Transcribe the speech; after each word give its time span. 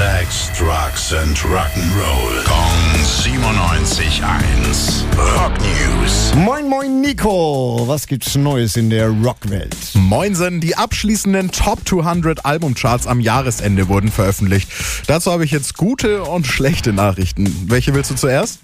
Sex, 0.00 0.48
Drugs 0.56 1.12
and 1.12 1.36
Rock'n'Roll. 1.36 2.40
Kong 2.46 3.04
97.1. 3.04 5.04
Rock 5.36 5.52
News. 5.60 6.32
Moin, 6.36 6.66
moin, 6.66 7.02
Nico. 7.02 7.86
Was 7.86 8.06
gibt's 8.06 8.34
Neues 8.34 8.78
in 8.78 8.88
der 8.88 9.10
Rockwelt? 9.10 9.76
Moinsen, 9.92 10.62
die 10.62 10.74
abschließenden 10.74 11.50
Top 11.50 11.86
200 11.86 12.46
Albumcharts 12.46 13.06
am 13.06 13.20
Jahresende 13.20 13.88
wurden 13.88 14.10
veröffentlicht. 14.10 14.70
Dazu 15.06 15.32
habe 15.32 15.44
ich 15.44 15.50
jetzt 15.50 15.76
gute 15.76 16.22
und 16.22 16.46
schlechte 16.46 16.94
Nachrichten. 16.94 17.54
Welche 17.66 17.92
willst 17.92 18.10
du 18.10 18.14
zuerst? 18.14 18.60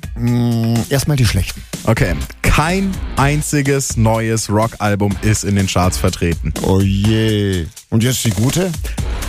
Erstmal 0.88 1.18
die 1.18 1.26
schlechten. 1.26 1.62
Okay. 1.84 2.14
Kein 2.40 2.92
einziges 3.16 3.98
neues 3.98 4.48
Rockalbum 4.48 5.14
ist 5.20 5.44
in 5.44 5.56
den 5.56 5.66
Charts 5.66 5.98
vertreten. 5.98 6.54
Oh 6.62 6.80
je. 6.80 7.66
Und 7.90 8.02
jetzt 8.02 8.24
die 8.24 8.30
gute? 8.30 8.72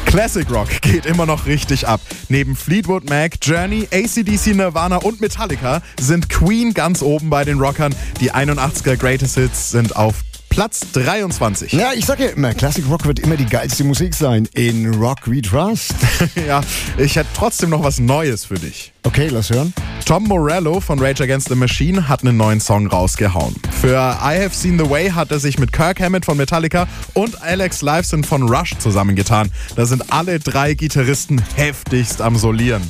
Classic 0.08 0.50
Rock 0.50 0.82
geht 0.82 1.06
immer 1.06 1.26
noch 1.26 1.46
richtig 1.46 1.88
ab. 1.88 2.00
Neben 2.30 2.56
Fleetwood 2.56 3.10
Mac, 3.10 3.34
Journey, 3.42 3.88
ACDC, 3.92 4.56
Nirvana 4.56 4.96
und 4.98 5.20
Metallica 5.20 5.82
sind 6.00 6.30
Queen 6.30 6.74
ganz 6.74 7.02
oben 7.02 7.30
bei 7.30 7.44
den 7.44 7.60
Rockern. 7.60 7.94
Die 8.22 8.32
81er 8.32 8.96
Greatest 8.96 9.36
Hits 9.36 9.72
sind 9.72 9.96
auf 9.98 10.24
Platz 10.50 10.88
23. 10.94 11.74
Ja, 11.74 11.92
ich 11.94 12.06
sag 12.06 12.20
ja 12.20 12.28
immer, 12.28 12.54
Classic 12.54 12.84
Rock 12.90 13.06
wird 13.06 13.20
immer 13.20 13.36
die 13.36 13.46
geilste 13.46 13.84
Musik 13.84 14.16
sein. 14.16 14.48
In 14.54 14.96
Rock 14.96 15.30
We 15.30 15.42
Trust. 15.42 15.94
ja, 16.48 16.62
ich 16.98 17.18
hätte 17.18 17.30
trotzdem 17.36 17.70
noch 17.70 17.84
was 17.84 18.00
Neues 18.00 18.46
für 18.46 18.56
dich. 18.56 18.94
Okay, 19.04 19.28
lass 19.28 19.50
hören. 19.50 19.74
Tom 20.06 20.24
Morello 20.24 20.80
von 20.80 21.00
Rage 21.00 21.22
Against 21.24 21.50
the 21.50 21.56
Machine 21.56 22.08
hat 22.08 22.22
einen 22.22 22.38
neuen 22.38 22.62
Song 22.62 22.88
rausgehauen. 22.88 23.56
Für 23.82 24.18
I 24.22 24.42
Have 24.42 24.56
Seen 24.56 24.80
the 24.80 24.90
Way 24.90 25.12
hat 25.12 25.30
er 25.30 25.40
sich 25.40 25.60
mit 25.60 25.72
Kirk 25.72 26.00
Hammett 26.00 26.26
von 26.26 26.36
Metallica 26.36 26.88
und 27.14 27.42
Alex 27.44 27.84
Lifeson 27.84 28.24
von 28.24 28.50
Rush 28.50 28.76
zusammengetan. 28.80 29.52
Da 29.76 29.86
sind 29.86 30.12
alle 30.12 30.40
drei 30.40 30.74
Gitarristen 30.74 31.44
heftigst 31.56 32.22
am 32.22 32.38
Solieren. 32.38 32.82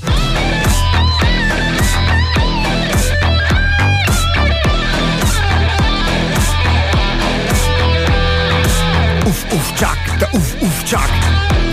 Uff, 9.57 9.73
Chuck, 9.73 9.97
der 10.21 10.31
Uff, 10.35 10.55
uff, 10.61 10.83
Chuck. 10.85 11.09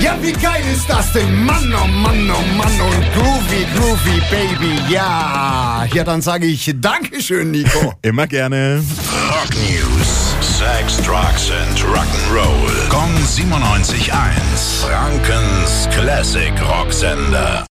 Ja, 0.00 0.16
wie 0.22 0.32
geil 0.32 0.64
ist 0.72 0.88
das 0.88 1.12
denn? 1.12 1.44
Mann, 1.44 1.70
oh 1.74 1.86
Mann, 1.86 2.30
oh 2.30 2.56
Mann 2.56 2.80
und 2.80 3.12
groovy, 3.12 3.66
groovy, 3.76 4.22
baby, 4.30 4.80
ja. 4.90 5.84
Ja, 5.92 6.02
dann 6.02 6.22
sage 6.22 6.46
ich 6.46 6.72
Dankeschön, 6.76 7.50
Nico. 7.50 7.92
Immer 8.02 8.26
gerne. 8.26 8.82
Rock 9.28 9.50
News. 9.56 10.34
Sex, 10.40 10.96
Drugs 11.02 11.50
and 11.50 11.78
Rock'n'Roll. 11.80 12.88
Kong 12.88 13.14
97.1. 13.22 14.86
Frankens 14.86 15.86
Classic 15.92 16.54
Rocksender. 16.66 17.62